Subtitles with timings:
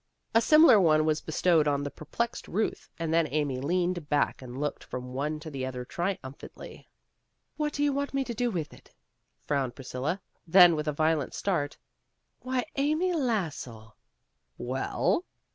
[0.33, 4.59] A similar one was bestowed on the perplexed Euth, and then Amy leaned back and
[4.59, 6.87] looked from one to the other triumph antly.
[7.55, 8.95] "What do you want me to do with it?"
[9.45, 10.19] frowned Priscilla.
[10.47, 11.77] Then with a violent start,
[12.39, 13.95] "Why, Amy Lassell!'"
[14.57, 15.23] "Well?"